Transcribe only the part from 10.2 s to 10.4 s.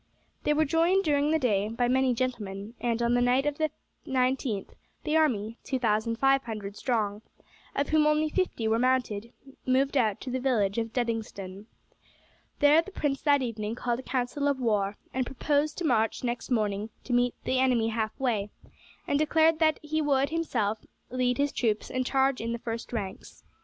to the